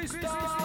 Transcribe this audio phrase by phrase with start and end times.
[0.00, 0.59] Cristal.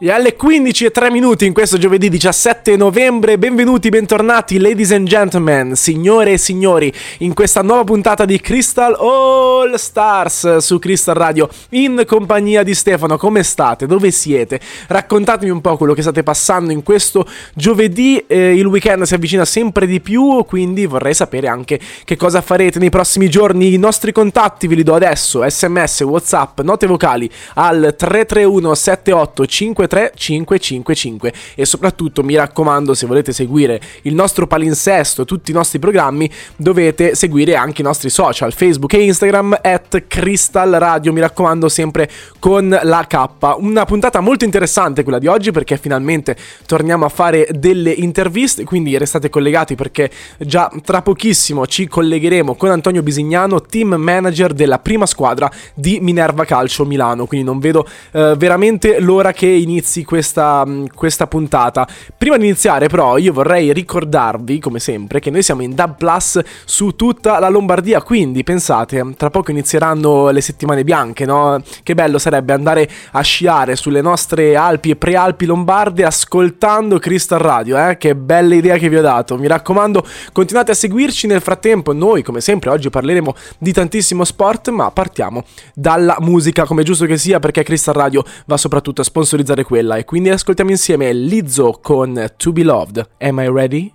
[0.00, 5.08] E alle 15 e 3 minuti in questo giovedì 17 novembre, benvenuti, bentornati, ladies and
[5.08, 11.48] gentlemen, signore e signori, in questa nuova puntata di Crystal All Stars su Crystal Radio,
[11.70, 13.16] in compagnia di Stefano.
[13.16, 13.86] Come state?
[13.86, 14.60] Dove siete?
[14.86, 18.22] Raccontatemi un po' quello che state passando in questo giovedì.
[18.28, 22.78] Eh, il weekend si avvicina sempre di più, quindi vorrei sapere anche che cosa farete
[22.78, 23.74] nei prossimi giorni.
[23.74, 29.86] I nostri contatti ve li do adesso: sms, whatsapp, note vocali al 331 78 53
[29.88, 36.30] 555 e soprattutto mi raccomando se volete seguire il nostro palinsesto tutti i nostri programmi
[36.56, 41.12] dovete seguire anche i nostri social Facebook e Instagram at Crystal Radio.
[41.12, 43.56] Mi raccomando sempre con la K.
[43.58, 46.36] Una puntata molto interessante quella di oggi perché finalmente
[46.66, 52.70] torniamo a fare delle interviste quindi restate collegati perché già tra pochissimo ci collegheremo con
[52.70, 57.26] Antonio Bisignano team manager della prima squadra di Minerva Calcio Milano.
[57.26, 61.86] Quindi non vedo eh, veramente l'ora che inizi inizi questa, mm, questa, puntata.
[62.16, 66.40] Prima di iniziare, però, io vorrei ricordarvi, come sempre, che noi siamo in Dub Plus
[66.64, 68.02] su tutta la Lombardia.
[68.02, 71.60] Quindi pensate, tra poco inizieranno le settimane bianche, no?
[71.82, 77.78] Che bello sarebbe andare a sciare sulle nostre Alpi e prealpi lombarde ascoltando Crystal Radio,
[77.78, 77.96] eh?
[77.96, 79.36] Che bella idea che vi ho dato.
[79.36, 81.26] Mi raccomando, continuate a seguirci.
[81.26, 86.82] Nel frattempo, noi, come sempre, oggi parleremo di tantissimo sport, ma partiamo dalla musica, come
[86.82, 90.70] è giusto che sia, perché Crystal Radio va soprattutto a sponsorizzare quella e quindi ascoltiamo
[90.70, 93.06] insieme Lizzo con To Be Loved.
[93.18, 93.94] Am I ready?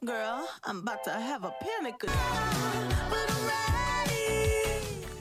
[0.00, 2.04] Girl, I'm about to have a panic.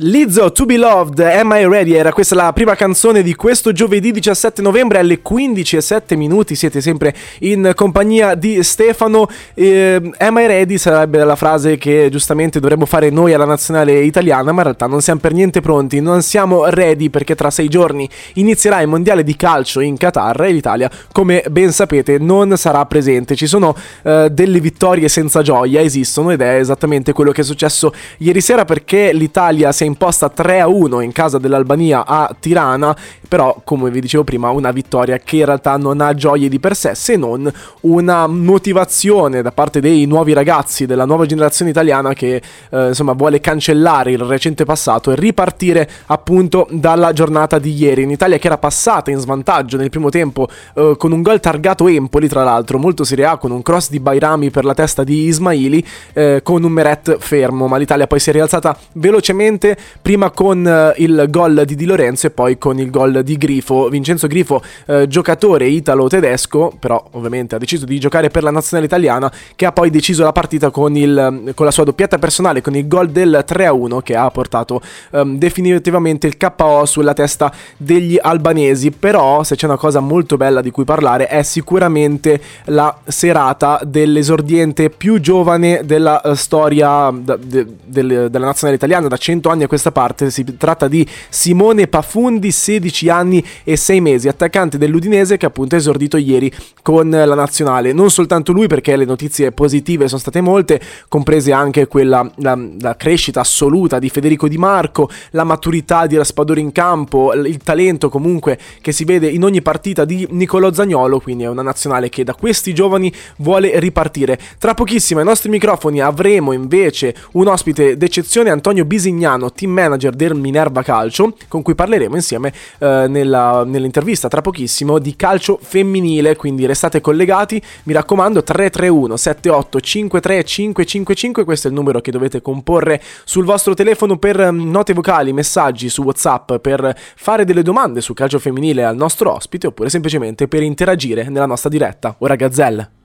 [0.05, 1.93] Lizzo, To Be Loved, Am I Ready?
[1.93, 6.55] Era questa la prima canzone di questo giovedì 17 novembre alle 15 e 7 minuti.
[6.55, 9.29] Siete sempre in compagnia di Stefano.
[9.53, 14.51] Eh, Am I Ready sarebbe la frase che giustamente dovremmo fare noi alla nazionale italiana,
[14.51, 16.01] ma in realtà non siamo per niente pronti.
[16.01, 20.51] Non siamo ready perché tra sei giorni inizierà il mondiale di calcio in Qatar e
[20.51, 23.37] l'Italia, come ben sapete, non sarà presente.
[23.37, 27.93] Ci sono eh, delle vittorie senza gioia, esistono ed è esattamente quello che è successo
[28.17, 32.95] ieri sera perché l'Italia si è imposta 3-1 in casa dell'Albania a Tirana,
[33.27, 36.75] però come vi dicevo prima una vittoria che in realtà non ha gioie di per
[36.75, 42.41] sé se non una motivazione da parte dei nuovi ragazzi della nuova generazione italiana che
[42.69, 48.03] eh, insomma vuole cancellare il recente passato e ripartire appunto dalla giornata di ieri.
[48.03, 51.87] In Italia che era passata in svantaggio nel primo tempo eh, con un gol targato
[51.87, 55.25] Empoli tra l'altro molto Serie A con un cross di Bairami per la testa di
[55.25, 60.65] Ismaili eh, con un Meret fermo ma l'Italia poi si è rialzata velocemente prima con
[60.65, 63.89] eh, il gol di Di Lorenzo e poi con il gol di Grifo.
[63.89, 69.31] Vincenzo Grifo, eh, giocatore italo-tedesco, però ovviamente ha deciso di giocare per la nazionale italiana,
[69.55, 72.87] che ha poi deciso la partita con, il, con la sua doppietta personale, con il
[72.87, 74.81] gol del 3-1 che ha portato
[75.11, 78.91] um, definitivamente il KO sulla testa degli albanesi.
[78.91, 84.89] Però se c'è una cosa molto bella di cui parlare è sicuramente la serata dell'esordiente
[84.89, 89.67] più giovane della uh, storia da, de, de, della nazionale italiana da 100 anni a
[89.67, 95.45] questa parte, si tratta di Simone Pafundi, 16 anni e 6 mesi, attaccante dell'Udinese che
[95.45, 96.51] appunto ha esordito ieri
[96.81, 97.93] con la nazionale.
[97.93, 102.95] Non soltanto lui perché le notizie positive sono state molte, comprese anche quella, la, la
[102.95, 108.59] crescita assoluta di Federico Di Marco, la maturità di Raspadori in campo, il talento comunque
[108.81, 112.33] che si vede in ogni partita di Nicolò Zagnolo, quindi è una nazionale che da
[112.33, 114.39] questi giovani vuole ripartire.
[114.57, 120.35] Tra pochissimo ai nostri microfoni avremo invece un ospite d'eccezione, Antonio Bisignano, team manager del
[120.35, 126.65] Minerva Calcio, con cui parleremo insieme eh, nella, nell'intervista tra pochissimo di calcio femminile, quindi
[126.65, 133.01] restate collegati, mi raccomando 331 78 53 555, questo è il numero che dovete comporre
[133.23, 138.13] sul vostro telefono per mm, note vocali, messaggi su WhatsApp, per fare delle domande su
[138.13, 142.15] calcio femminile al nostro ospite oppure semplicemente per interagire nella nostra diretta.
[142.19, 143.02] Ora Gazzelle.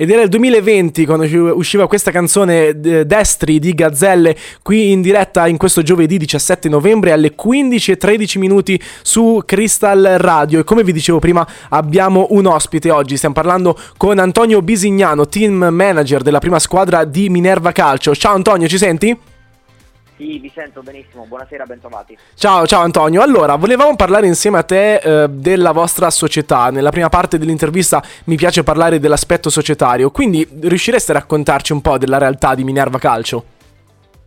[0.00, 5.58] Ed era il 2020 quando usciva questa canzone Destri di Gazzelle qui in diretta in
[5.58, 10.60] questo giovedì 17 novembre alle 15.13 minuti su Crystal Radio.
[10.60, 15.68] E come vi dicevo prima abbiamo un ospite oggi, stiamo parlando con Antonio Bisignano, team
[15.70, 18.14] manager della prima squadra di Minerva Calcio.
[18.14, 19.29] Ciao Antonio, ci senti?
[20.20, 22.18] Sì, vi sento benissimo, buonasera, bentrovati.
[22.34, 23.22] Ciao, ciao Antonio.
[23.22, 26.68] Allora, volevamo parlare insieme a te eh, della vostra società.
[26.68, 31.96] Nella prima parte dell'intervista mi piace parlare dell'aspetto societario, quindi riuscireste a raccontarci un po'
[31.96, 33.44] della realtà di Minerva Calcio?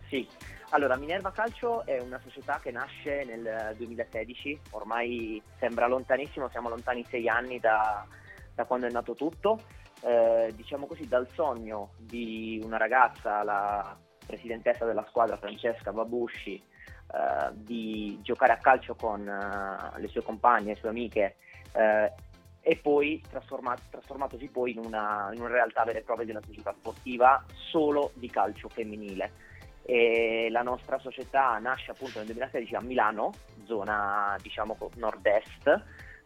[0.08, 0.26] Sì,
[0.70, 7.06] allora Minerva Calcio è una società che nasce nel 2016, ormai sembra lontanissimo, siamo lontani
[7.08, 8.04] sei anni da,
[8.52, 9.60] da quando è nato tutto.
[10.00, 17.50] eh, diciamo così, dal sogno di una ragazza, la presidentessa della squadra Francesca Babusci, eh,
[17.52, 21.36] di giocare a calcio con eh, le sue compagne, le sue amiche
[21.72, 22.12] eh,
[22.60, 26.74] e poi trasformat- trasformatosi poi in una, in una realtà vera e propria della società
[26.76, 29.52] sportiva solo di calcio femminile.
[29.82, 33.32] E la nostra società nasce appunto nel 2016 a Milano,
[33.64, 35.82] zona diciamo nord-est,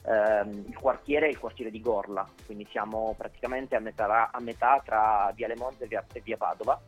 [0.07, 4.81] ehm, il quartiere è il quartiere di Gorla, quindi siamo praticamente a metà, a metà
[4.85, 6.81] tra Via Lemonte e Via, e Via Padova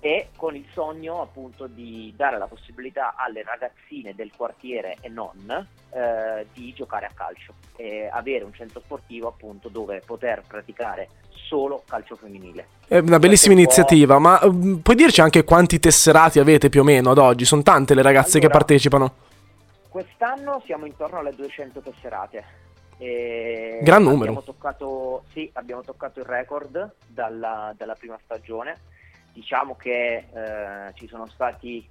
[0.00, 5.66] e con il sogno appunto di dare la possibilità alle ragazzine del quartiere e non
[5.90, 11.82] eh, di giocare a calcio e avere un centro sportivo appunto dove poter praticare solo
[11.88, 12.68] calcio femminile.
[12.86, 16.84] È una bellissima un iniziativa, ma uh, puoi dirci anche quanti tesserati avete più o
[16.84, 17.44] meno ad oggi?
[17.44, 19.14] Sono tante le ragazze allora, che partecipano?
[19.88, 22.44] Quest'anno siamo intorno alle 200 tesserate.
[22.98, 24.30] E Gran numero.
[24.30, 28.76] Abbiamo toccato, sì, abbiamo toccato il record dalla, dalla prima stagione
[29.38, 31.88] diciamo che eh, ci sono stati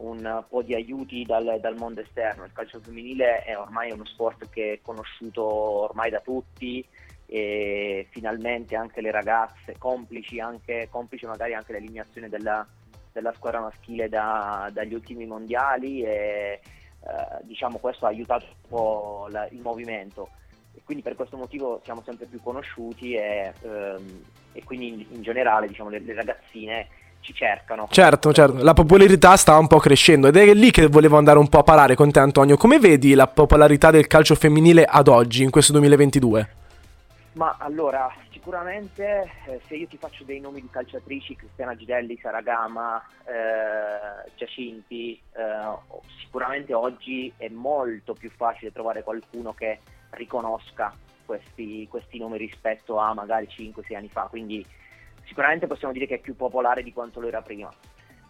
[0.00, 2.44] un po' di aiuti dal, dal, mondo esterno.
[2.44, 6.84] Il calcio femminile è ormai uno sport che è conosciuto ormai da tutti
[7.26, 12.66] e finalmente anche le ragazze, complici, anche, complici magari anche l'eliminazione della,
[13.12, 16.60] della squadra maschile da, dagli ultimi mondiali e
[17.00, 20.30] eh, diciamo questo ha aiutato un po' la, il movimento
[20.88, 24.22] quindi per questo motivo siamo sempre più conosciuti e, ehm,
[24.54, 26.88] e quindi in, in generale diciamo, le, le, ragazzine
[27.20, 27.88] ci cercano.
[27.90, 31.50] Certo, certo, la popolarità sta un po' crescendo ed è lì che volevo andare un
[31.50, 32.56] po' a parare con te Antonio.
[32.56, 36.48] Come vedi la popolarità del calcio femminile ad oggi, in questo 2022?
[37.34, 42.98] Ma allora, sicuramente eh, se io ti faccio dei nomi di calciatrici, Cristiana Gidelli, Saragama,
[43.26, 50.94] eh, Giacinti, eh, sicuramente oggi è molto più facile trovare qualcuno che riconosca
[51.24, 54.64] questi, questi nomi rispetto a magari 5-6 anni fa, quindi
[55.24, 57.70] sicuramente possiamo dire che è più popolare di quanto lo era prima.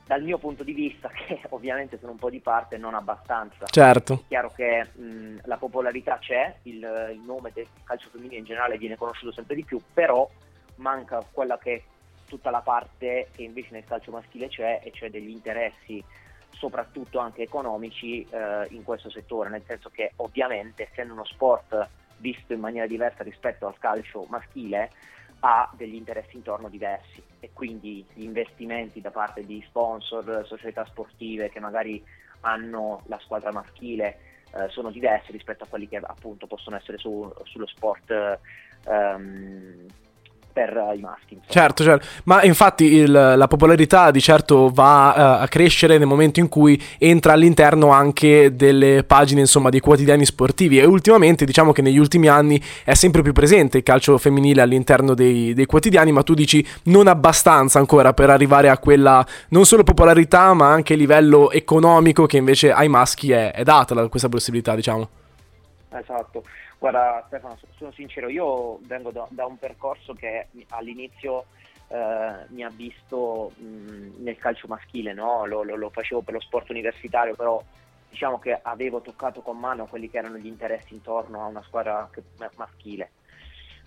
[0.05, 3.67] Dal mio punto di vista, che ovviamente sono un po' di parte, non abbastanza.
[3.67, 4.15] Certo.
[4.15, 8.79] È chiaro che mh, la popolarità c'è, il, il nome del calcio femminile in generale
[8.79, 10.29] viene conosciuto sempre di più, però
[10.77, 11.83] manca quella che è
[12.27, 16.03] tutta la parte che invece nel calcio maschile c'è, e cioè degli interessi
[16.59, 21.89] soprattutto anche economici eh, in questo settore, nel senso che ovviamente essendo uno sport
[22.19, 24.91] visto in maniera diversa rispetto al calcio maschile
[25.41, 27.23] ha degli interessi intorno diversi.
[27.41, 32.05] E quindi gli investimenti da parte di sponsor, società sportive che magari
[32.41, 34.19] hanno la squadra maschile
[34.53, 38.11] eh, sono diversi rispetto a quelli che appunto possono essere su, sullo sport
[38.85, 39.87] ehm,
[40.59, 41.35] per i maschi.
[41.35, 41.47] Insomma.
[41.47, 46.41] Certo, certo, ma infatti il, la popolarità di certo va uh, a crescere nel momento
[46.41, 51.81] in cui entra all'interno anche delle pagine insomma di quotidiani sportivi e ultimamente diciamo che
[51.81, 56.25] negli ultimi anni è sempre più presente il calcio femminile all'interno dei, dei quotidiani, ma
[56.25, 61.53] tu dici non abbastanza ancora per arrivare a quella non solo popolarità ma anche livello
[61.53, 65.09] economico che invece ai maschi è, è data questa possibilità diciamo.
[65.91, 66.43] Esatto.
[66.79, 71.47] Guarda Stefano, sono sincero, io vengo da, da un percorso che all'inizio
[71.89, 75.45] eh, mi ha visto mh, nel calcio maschile, no?
[75.47, 77.61] lo, lo, lo, facevo per lo sport universitario, però
[78.09, 82.09] diciamo che avevo toccato con mano quelli che erano gli interessi intorno a una squadra
[82.57, 83.11] maschile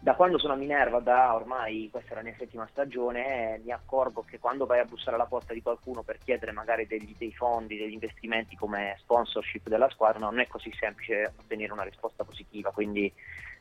[0.03, 4.24] da quando sono a Minerva, da ormai questa è la mia settima stagione, mi accorgo
[4.24, 7.77] che quando vai a bussare alla porta di qualcuno per chiedere magari degli, dei fondi,
[7.77, 12.72] degli investimenti come sponsorship della squadra, non è così semplice ottenere una risposta positiva.
[12.72, 13.13] Quindi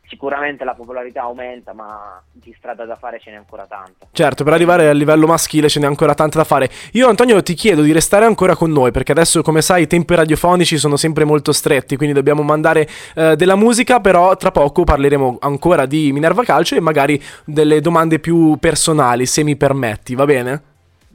[0.08, 4.08] sicuramente la popolarità aumenta, ma di strada da fare ce n'è ancora tanta.
[4.10, 6.68] Certo, per arrivare al livello maschile ce n'è ancora tanta da fare.
[6.92, 10.14] Io Antonio ti chiedo di restare ancora con noi, perché adesso come sai i tempi
[10.14, 15.38] radiofonici sono sempre molto stretti, quindi dobbiamo mandare eh, della musica, però tra poco parleremo
[15.40, 20.62] ancora di Minerva Calcio e magari delle domande più personali, se mi permetti, va bene?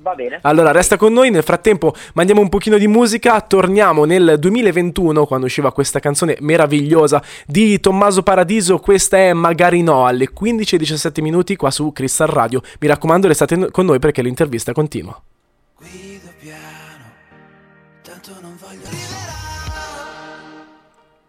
[0.06, 0.38] Va bene.
[0.44, 1.32] Allora, resta con noi.
[1.32, 3.42] Nel frattempo, mandiamo un pochino di musica.
[3.42, 8.78] Torniamo nel 2021, quando usciva questa canzone meravigliosa di Tommaso Paradiso.
[8.78, 12.62] Questa è Magari No, alle 15.17 minuti qua su Crystal Radio.
[12.82, 15.20] Mi raccomando, restate con noi perché l'intervista continua.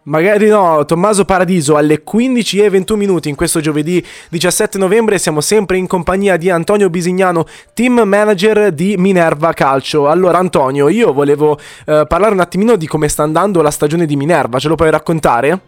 [0.07, 5.41] Magari no, Tommaso Paradiso alle 15 e 21 minuti in questo giovedì 17 novembre siamo
[5.41, 7.45] sempre in compagnia di Antonio Bisignano,
[7.75, 10.09] team manager di Minerva Calcio.
[10.09, 14.15] Allora Antonio, io volevo eh, parlare un attimino di come sta andando la stagione di
[14.15, 15.59] Minerva, ce lo puoi raccontare?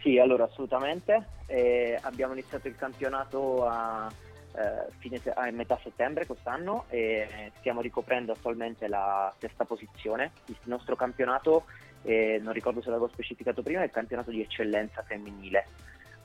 [0.00, 1.24] Sì, allora assolutamente.
[1.46, 4.10] Eh, abbiamo iniziato il campionato a,
[4.56, 10.32] eh, fine, a metà settembre quest'anno e stiamo ricoprendo attualmente la sesta posizione.
[10.46, 11.66] Il nostro campionato
[12.02, 15.66] eh, non ricordo se l'avevo specificato prima, è il campionato di eccellenza femminile.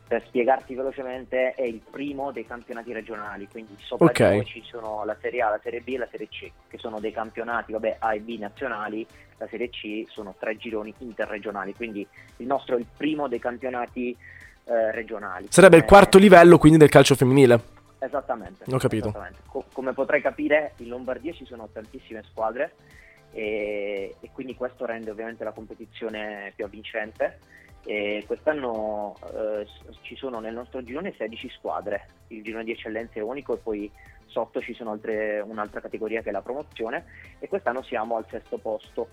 [0.08, 4.30] per spiegarti velocemente, è il primo dei campionati regionali, quindi sopra okay.
[4.30, 6.78] di noi ci sono la Serie A, la Serie B e la Serie C, che
[6.78, 9.06] sono dei campionati, vabbè, A e B nazionali,
[9.38, 12.08] la Serie C sono tre gironi interregionali, quindi
[12.38, 14.16] il nostro è il primo dei campionati
[14.64, 15.48] eh, regionali.
[15.50, 17.76] Sarebbe il quarto livello quindi del calcio femminile.
[18.00, 18.64] Esattamente.
[18.72, 19.10] Ho capito.
[19.10, 19.40] Esattamente.
[19.46, 22.76] Co- come potrai capire, in Lombardia ci sono tantissime squadre
[23.38, 27.38] e, e quindi questo rende ovviamente la competizione più avvincente.
[27.86, 29.68] E quest'anno eh,
[30.02, 33.92] ci sono nel nostro girone 16 squadre, il girone di eccellenza è unico e poi
[34.26, 37.06] sotto ci sono altre, un'altra categoria che è la promozione.
[37.38, 39.08] E quest'anno siamo al sesto posto.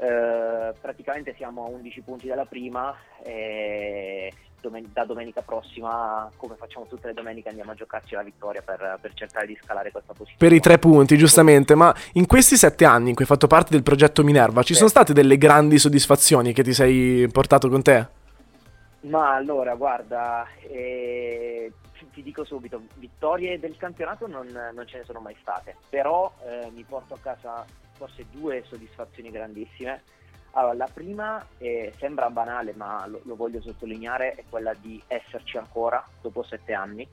[0.00, 2.92] Eh, praticamente siamo a 11 punti dalla prima
[3.22, 4.32] e
[4.64, 8.98] domen- da domenica prossima, come facciamo tutte le domeniche, andiamo a giocarci la vittoria per,
[9.00, 10.38] per, cercare di scalare questa posizione.
[10.38, 13.70] Per i tre punti, giustamente, ma in questi sette anni in cui hai fatto parte
[13.70, 14.78] del progetto Minerva, ci sì.
[14.78, 18.06] sono state delle grandi soddisfazioni che ti sei portato con te?
[19.00, 21.70] Ma allora, guarda, eh,
[22.12, 26.70] ti dico subito, vittorie del campionato non, non ce ne sono mai state, però eh,
[26.72, 30.02] mi porto a casa forse due soddisfazioni grandissime.
[30.56, 35.56] Allora, la prima eh, sembra banale, ma lo, lo, voglio sottolineare, è quella di esserci
[35.56, 37.06] ancora dopo sette anni.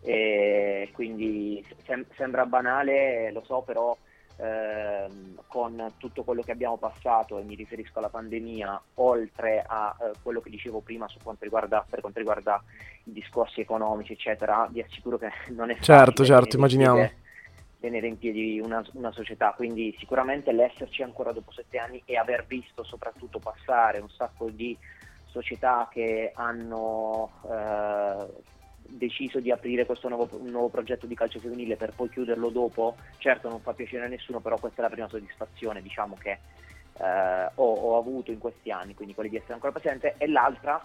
[0.00, 3.96] E quindi sem- sembra banale, lo so, però
[4.36, 10.10] ehm, con tutto quello che abbiamo passato, e mi riferisco alla pandemia, oltre a eh,
[10.20, 12.60] quello che dicevo prima su quanto riguarda, per quanto riguarda
[13.04, 17.20] i discorsi economici, eccetera, vi assicuro che non è certo, certo, immaginiamo
[17.82, 22.44] tenere in piedi una, una, società, quindi sicuramente l'esserci ancora dopo sette anni e aver
[22.46, 24.78] visto soprattutto passare un sacco di
[25.26, 28.26] società che hanno eh,
[28.86, 33.48] deciso di aprire questo nuovo, nuovo, progetto di calcio femminile per poi chiuderlo dopo, certo
[33.48, 36.38] non fa piacere a nessuno, però questa è la prima soddisfazione diciamo, che
[36.98, 40.80] eh, ho, ho, avuto in questi anni, quindi quella di essere ancora presente, e l'altra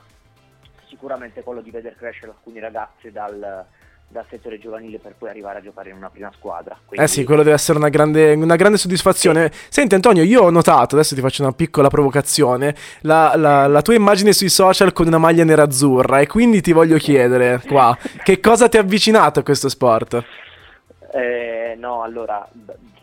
[0.88, 3.66] sicuramente quello di vedere crescere alcuni ragazzi dal
[4.10, 6.78] dal settore giovanile per poi arrivare a giocare in una prima squadra.
[6.86, 7.06] Quindi...
[7.06, 9.52] Eh sì, quello deve essere una grande, una grande soddisfazione.
[9.52, 9.66] Sì.
[9.70, 13.96] Senti Antonio, io ho notato, adesso ti faccio una piccola provocazione, la, la, la tua
[13.96, 18.70] immagine sui social con una maglia nerazzurra e quindi ti voglio chiedere qua, che cosa
[18.70, 20.24] ti ha avvicinato a questo sport?
[21.12, 22.48] Eh, no, allora,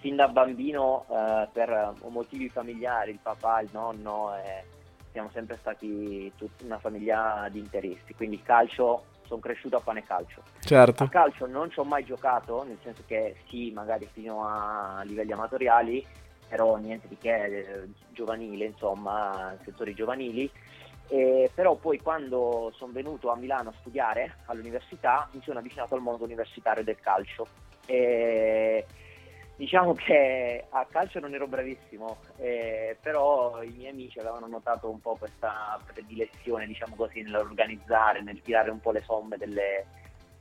[0.00, 4.64] fin da bambino eh, per motivi familiari, il papà, il nonno, eh,
[5.12, 6.32] siamo sempre stati
[6.64, 10.42] una famiglia di interisti, quindi il calcio sono cresciuto a pane calcio.
[10.60, 11.04] Certo.
[11.04, 15.32] A calcio non ci ho mai giocato, nel senso che sì, magari fino a livelli
[15.32, 16.04] amatoriali,
[16.48, 20.50] però niente di che, eh, giovanile, insomma, settori giovanili.
[21.08, 26.00] Eh, però poi quando sono venuto a Milano a studiare all'università mi sono avvicinato al
[26.00, 27.46] mondo universitario del calcio.
[27.86, 28.86] E
[29.56, 35.00] Diciamo che a calcio non ero bravissimo, eh, però i miei amici avevano notato un
[35.00, 39.87] po' questa predilezione, diciamo così, nell'organizzare, nel tirare un po' le somme delle,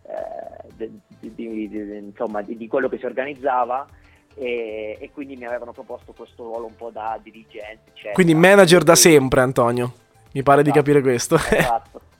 [0.02, 3.86] eh, di, di, di, insomma, di, quello che si organizzava
[4.34, 7.92] e, e, quindi mi avevano proposto questo ruolo un po' da dirigente.
[7.92, 8.14] Eccetera.
[8.14, 9.94] Quindi manager da sempre, Antonio.
[10.32, 11.36] Mi pare esatto, di capire questo.
[11.36, 12.02] Esatto.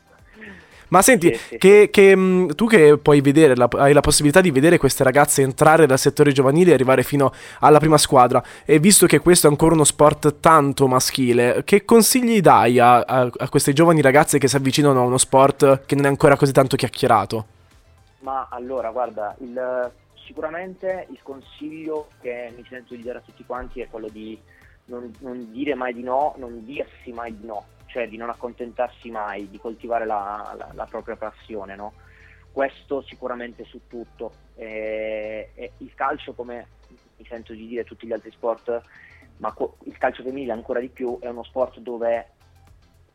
[0.90, 4.42] Ma senti, sì, sì, che, che, mm, tu che puoi vedere, la, hai la possibilità
[4.42, 8.80] di vedere queste ragazze entrare dal settore giovanile e arrivare fino alla prima squadra, e
[8.80, 13.50] visto che questo è ancora uno sport tanto maschile, che consigli dai a, a, a
[13.50, 16.76] queste giovani ragazze che si avvicinano a uno sport che non è ancora così tanto
[16.76, 17.46] chiacchierato?
[18.20, 19.92] Ma allora, guarda, il,
[20.26, 24.40] sicuramente il consiglio che mi sento di dare a tutti quanti è quello di
[24.86, 29.12] non, non dire mai di no, non dirsi mai di no cioè di non accontentarsi
[29.12, 31.94] mai, di coltivare la, la, la propria passione, no?
[32.52, 34.34] Questo sicuramente su tutto.
[34.56, 36.68] E, e il calcio, come
[37.18, 38.82] mi sento di dire tutti gli altri sport,
[39.38, 42.32] ma co- il calcio femminile ancora di più, è uno sport dove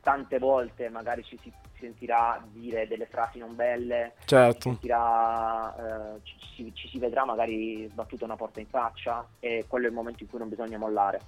[0.00, 4.60] tante volte magari ci si sentirà dire delle frasi non belle, certo.
[4.60, 5.74] ci, sentirà,
[6.14, 9.88] eh, ci, ci, ci si vedrà magari sbattuta una porta in faccia e quello è
[9.88, 11.20] il momento in cui non bisogna mollare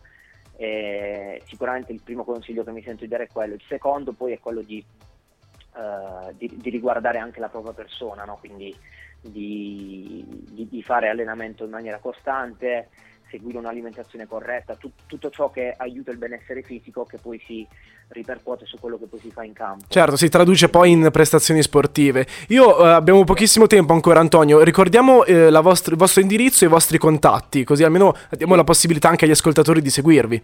[0.60, 4.34] eh, sicuramente il primo consiglio che mi sento di dare è quello, il secondo poi
[4.34, 4.84] è quello di,
[5.74, 8.36] eh, di, di riguardare anche la propria persona, no?
[8.38, 8.76] quindi
[9.22, 12.90] di, di, fare allenamento in maniera costante,
[13.30, 17.66] seguire un'alimentazione corretta, tu, tutto ciò che aiuta il benessere fisico che poi si
[18.08, 19.84] ripercuote su quello che poi si fa in campo.
[19.88, 22.26] Certo, si traduce poi in prestazioni sportive.
[22.48, 26.70] Io eh, abbiamo pochissimo tempo ancora Antonio, ricordiamo eh, vostra, il vostro indirizzo e i
[26.70, 30.42] vostri contatti, così almeno diamo la possibilità anche agli ascoltatori di seguirvi.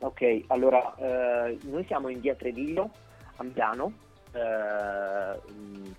[0.00, 2.90] Ok, allora eh, noi siamo in via Treviglio
[3.36, 3.92] a Milano,
[4.32, 5.38] eh,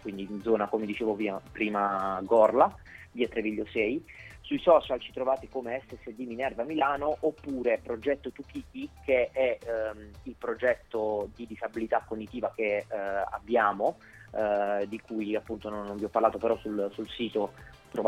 [0.01, 1.17] quindi in zona come dicevo
[1.51, 2.73] prima Gorla,
[3.11, 4.03] via Treviglio 6
[4.51, 10.35] sui social ci trovate come SSD Minerva Milano oppure Progetto Tukiki che è ehm, il
[10.37, 12.85] progetto di disabilità cognitiva che eh,
[13.29, 13.97] abbiamo,
[14.33, 17.53] eh, di cui appunto non, non, vi ho parlato però sul, sul sito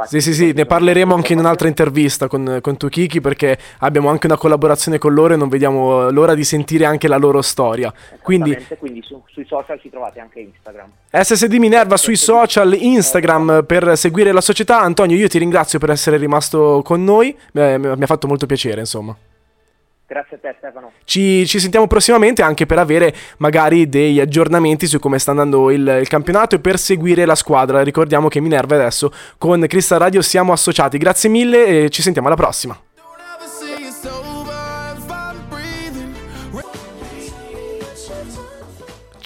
[0.06, 4.28] sì, sì, sì, ne parleremo anche in un'altra intervista con, con Tukiki perché abbiamo anche
[4.28, 7.94] una collaborazione con loro e non vediamo l'ora di sentire anche la loro storia.
[8.22, 10.90] Quindi, quindi su, sui social ci trovate anche Instagram.
[11.12, 14.80] SSD Minerva sui social, Instagram per seguire la società.
[14.80, 19.16] Antonio, io ti ringrazio per essere rimasto con noi, mi ha fatto molto piacere, insomma.
[20.14, 20.92] Grazie a te Stefano.
[21.06, 25.98] Ci, ci, sentiamo prossimamente anche per avere magari degli aggiornamenti su come sta andando il,
[26.02, 27.82] il, campionato e per seguire la squadra.
[27.82, 31.00] Ricordiamo che Minerva adesso con Crystal Radio siamo associati.
[31.00, 32.80] Grazie mille e ci sentiamo alla prossima.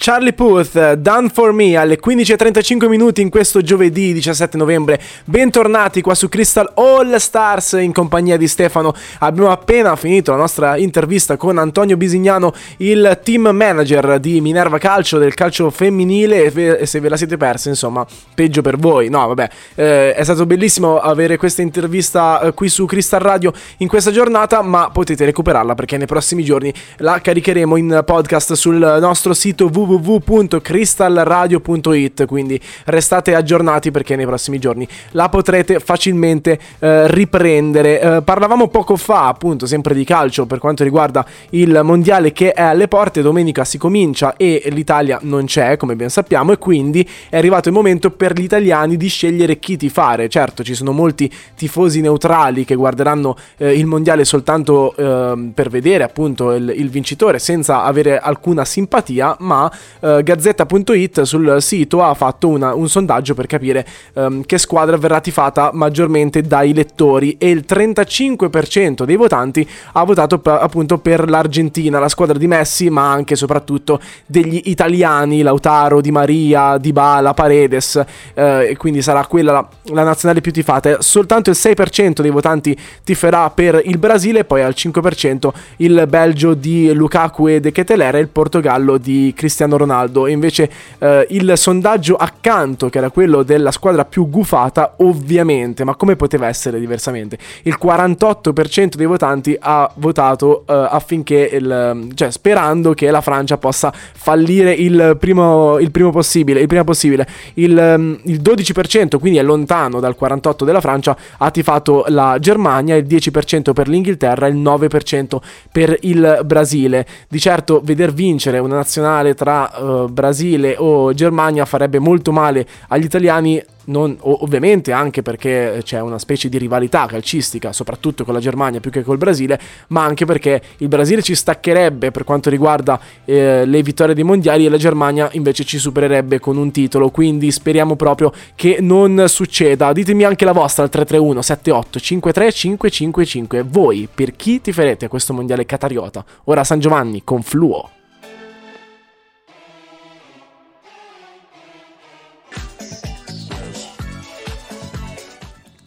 [0.00, 5.00] Charlie Puth, Done For Me alle 15.35 minuti in questo giovedì 17 novembre.
[5.24, 8.94] Bentornati qua su Crystal All Stars in compagnia di Stefano.
[9.18, 15.18] Abbiamo appena finito la nostra intervista con Antonio Bisignano, il team manager di Minerva Calcio,
[15.18, 16.44] del calcio femminile.
[16.78, 19.08] E se ve la siete persa, insomma, peggio per voi.
[19.08, 23.88] No, vabbè, eh, è stato bellissimo avere questa intervista eh, qui su Crystal Radio in
[23.88, 29.34] questa giornata, ma potete recuperarla perché nei prossimi giorni la caricheremo in podcast sul nostro
[29.34, 38.00] sito www www.crystalradio.it quindi restate aggiornati perché nei prossimi giorni la potrete facilmente eh, riprendere.
[38.00, 42.62] Eh, parlavamo poco fa appunto sempre di calcio per quanto riguarda il mondiale che è
[42.62, 43.22] alle porte.
[43.22, 47.74] Domenica si comincia e l'Italia non c'è come ben sappiamo e quindi è arrivato il
[47.74, 50.28] momento per gli italiani di scegliere chi tifare.
[50.28, 56.04] Certo ci sono molti tifosi neutrali che guarderanno eh, il mondiale soltanto ehm, per vedere
[56.04, 59.70] appunto il, il vincitore senza avere alcuna simpatia ma
[60.00, 65.20] uh, Gazzetta.it sul sito ha fatto una, un sondaggio per capire um, che squadra verrà
[65.20, 71.98] tifata maggiormente dai lettori e il 35% dei votanti ha votato p- appunto per l'Argentina,
[71.98, 77.34] la squadra di Messi, ma anche e soprattutto degli italiani, Lautaro, Di Maria, Di Bala,
[77.34, 77.94] Paredes,
[78.34, 81.00] uh, e quindi sarà quella la, la nazionale più tifata.
[81.00, 86.92] Soltanto il 6% dei votanti tiferà per il Brasile, poi al 5% il Belgio di
[86.92, 90.26] Lukaku e De Keteler e il Portogallo di Cristiano Ronaldo.
[90.26, 95.94] E invece eh, il sondaggio accanto, che era quello della squadra più gufata, ovviamente, ma
[95.94, 97.38] come poteva essere diversamente?
[97.62, 103.92] Il 48% dei votanti ha votato eh, affinché, il, cioè sperando che la Francia possa
[103.92, 106.60] fallire il primo, il primo possibile.
[106.60, 107.26] Il prima possibile.
[107.54, 113.06] Il, il 12%, quindi è lontano dal 48% della Francia, ha tifato la Germania, il
[113.06, 115.36] 10% per l'Inghilterra, il 9%
[115.72, 117.06] per il Brasile.
[117.28, 123.04] Di certo veder vincere una nazionale tra uh, Brasile o Germania farebbe molto male agli
[123.04, 128.80] italiani non, ovviamente anche perché c'è una specie di rivalità calcistica, soprattutto con la Germania
[128.80, 133.64] più che col Brasile, ma anche perché il Brasile ci staccherebbe per quanto riguarda eh,
[133.64, 137.96] le vittorie dei mondiali e la Germania invece ci supererebbe con un titolo, quindi speriamo
[137.96, 139.92] proprio che non succeda.
[139.92, 143.62] Ditemi anche la vostra al 331 78 53 555.
[143.62, 146.24] Voi per chi ti farete a questo mondiale catariota?
[146.44, 147.90] Ora San Giovanni con Fluo.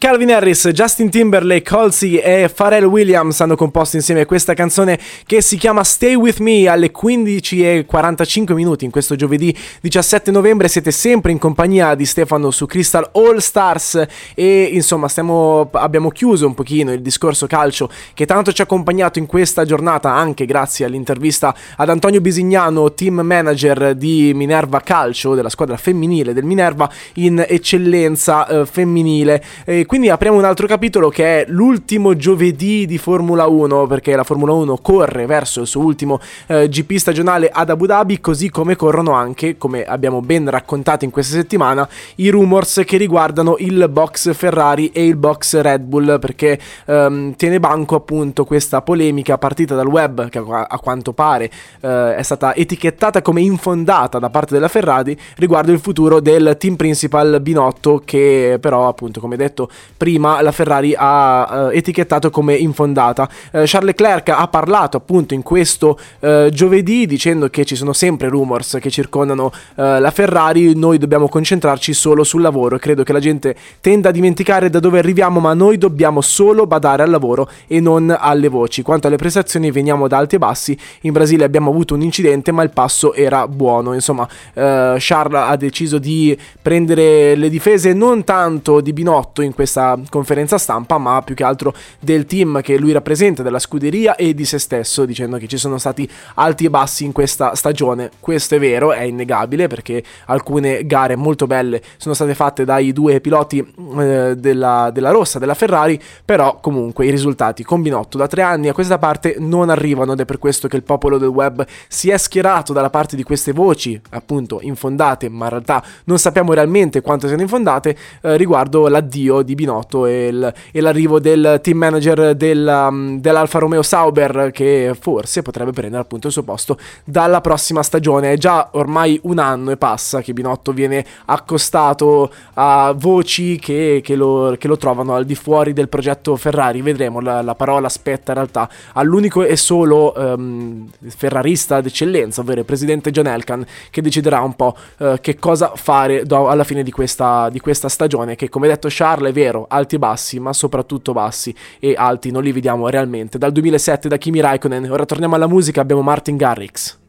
[0.02, 5.56] Calvin Harris, Justin Timberlake, Halsey e Pharrell Williams hanno composto insieme questa canzone che si
[5.56, 10.66] chiama Stay With Me alle 15.45 minuti in questo giovedì 17 novembre.
[10.66, 16.48] Siete sempre in compagnia di Stefano su Crystal All Stars e insomma stiamo, abbiamo chiuso
[16.48, 20.84] un pochino il discorso calcio che tanto ci ha accompagnato in questa giornata anche grazie
[20.84, 27.44] all'intervista ad Antonio Bisignano, team manager di Minerva Calcio, della squadra femminile del Minerva in
[27.46, 29.44] eccellenza eh, femminile.
[29.64, 34.24] E quindi apriamo un altro capitolo che è l'ultimo giovedì di Formula 1, perché la
[34.24, 38.74] Formula 1 corre verso il suo ultimo eh, GP stagionale ad Abu Dhabi, così come
[38.74, 44.32] corrono anche, come abbiamo ben raccontato in questa settimana, i rumors che riguardano il box
[44.32, 49.88] Ferrari e il box Red Bull, perché ehm, tiene banco appunto questa polemica partita dal
[49.88, 51.50] web, che a, a quanto pare
[51.82, 56.76] eh, è stata etichettata come infondata da parte della Ferrari riguardo il futuro del team
[56.76, 63.28] principal Binotto, che però appunto come detto prima la Ferrari ha uh, etichettato come infondata.
[63.52, 68.28] Uh, Charles Leclerc ha parlato appunto in questo uh, giovedì dicendo che ci sono sempre
[68.28, 73.20] rumors che circondano la Ferrari, noi dobbiamo concentrarci solo sul lavoro e credo che la
[73.20, 77.80] gente tenda a dimenticare da dove arriviamo, ma noi dobbiamo solo badare al lavoro e
[77.80, 78.82] non alle voci.
[78.82, 82.62] Quanto alle prestazioni veniamo da alti e bassi, in Brasile abbiamo avuto un incidente ma
[82.62, 88.92] il passo era buono, insomma Charles ha deciso di prendere le difese non tanto di
[88.92, 93.42] Binotto in questa questa conferenza stampa, ma più che altro del team che lui rappresenta,
[93.42, 97.12] della scuderia e di se stesso, dicendo che ci sono stati alti e bassi in
[97.12, 98.10] questa stagione.
[98.20, 103.20] Questo è vero, è innegabile perché alcune gare molto belle sono state fatte dai due
[103.20, 103.58] piloti
[103.98, 108.68] eh, della, della rossa, della Ferrari, però comunque i risultati con Binotto da tre anni
[108.68, 112.10] a questa parte non arrivano ed è per questo che il popolo del web si
[112.10, 117.00] è schierato dalla parte di queste voci, appunto infondate, ma in realtà non sappiamo realmente
[117.00, 122.34] quanto siano infondate, eh, riguardo l'addio di Binotto e, il, e, l'arrivo del team manager
[122.34, 127.82] del, um, dell'Alfa Romeo Sauber che forse potrebbe prendere appunto il suo posto dalla prossima
[127.82, 128.32] stagione.
[128.32, 134.14] È già ormai un anno e passa che Binotto viene accostato a voci che, che,
[134.14, 136.82] lo, che lo, trovano al di fuori del progetto Ferrari.
[136.82, 142.66] Vedremo, la, la parola spetta in realtà all'unico e solo um, ferrarista d'eccellenza, ovvero il
[142.66, 146.90] presidente John Elkan, che deciderà un po' uh, che cosa fare do, alla fine di
[146.90, 148.36] questa, di questa stagione.
[148.36, 152.42] Che come detto Charles è vero, alti e bassi, ma soprattutto bassi e alti non
[152.42, 153.38] li vediamo realmente.
[153.38, 157.00] Dal 2007 da Kimi Raikkonen, ora torniamo alla musica, abbiamo Martin Garrix.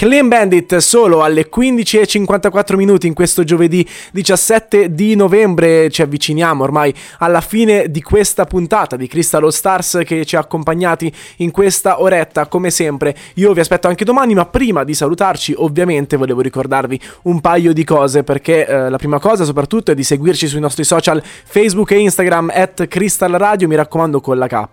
[0.00, 5.90] Clean Bandit solo alle 15.54 minuti in questo giovedì 17 di novembre.
[5.90, 10.38] Ci avviciniamo ormai alla fine di questa puntata di Crystal All Stars che ci ha
[10.38, 12.46] accompagnati in questa oretta.
[12.46, 14.32] Come sempre, io vi aspetto anche domani.
[14.32, 18.24] Ma prima di salutarci, ovviamente, volevo ricordarvi un paio di cose.
[18.24, 22.50] Perché eh, la prima cosa, soprattutto, è di seguirci sui nostri social Facebook e Instagram
[22.54, 23.68] at Crystal Radio.
[23.68, 24.64] Mi raccomando, con la K.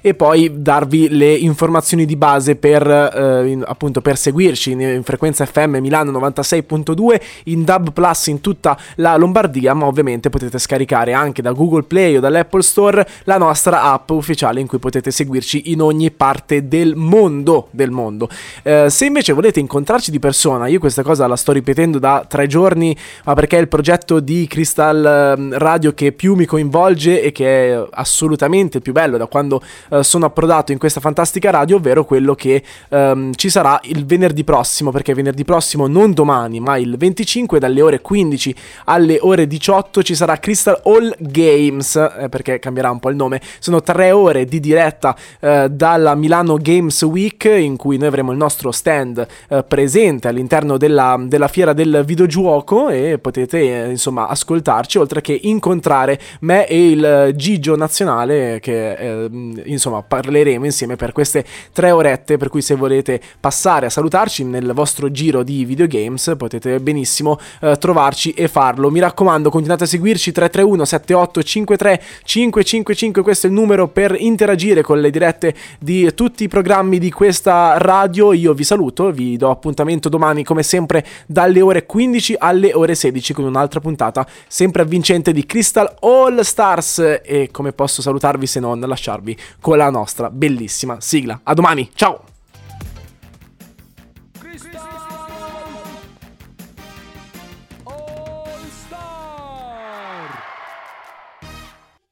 [0.00, 5.46] E poi darvi le informazioni di base per eh, appunto per seguirci in, in frequenza
[5.46, 11.42] FM Milano 96.2, in DAB Plus in tutta la Lombardia, ma ovviamente potete scaricare anche
[11.42, 15.80] da Google Play o dall'Apple Store la nostra app ufficiale in cui potete seguirci in
[15.80, 17.68] ogni parte del mondo.
[17.70, 18.28] Del mondo.
[18.62, 22.46] Eh, se invece volete incontrarci di persona, io questa cosa la sto ripetendo da tre
[22.46, 27.32] giorni, ma perché è il progetto di Crystal ehm, Radio che più mi coinvolge e
[27.32, 31.76] che è assolutamente il più bello da quando eh, sono approdato in questa fantastica radio,
[31.76, 36.60] ovvero quello che ehm, ci sarà il venerdì prossimo prossimo, perché venerdì prossimo, non domani,
[36.60, 42.28] ma il 25 dalle ore 15 alle ore 18 ci sarà Crystal All Games, eh,
[42.28, 43.40] perché cambierà un po' il nome.
[43.58, 48.38] Sono tre ore di diretta eh, dalla Milano Games Week in cui noi avremo il
[48.38, 54.98] nostro stand eh, presente all'interno della, della, fiera del videogioco e potete eh, insomma ascoltarci
[54.98, 59.28] oltre che incontrare me e il Gigio nazionale che eh,
[59.64, 64.72] insomma parleremo insieme per queste tre orette per cui se volete passare a salutarci nel
[64.74, 68.90] vostro giro di videogames potete benissimo eh, trovarci e farlo.
[68.90, 75.00] Mi raccomando, continuate a seguirci 331 7853 555, questo è il numero per interagire con
[75.00, 78.32] le dirette di tutti i programmi di questa radio.
[78.32, 83.32] Io vi saluto, vi do appuntamento domani come sempre dalle ore 15 alle ore 16
[83.32, 88.80] con un'altra puntata sempre avvincente di Crystal All Stars e come posso salutarvi se non
[88.80, 91.40] lasciarvi con la nostra bellissima sigla.
[91.42, 92.31] A domani, ciao!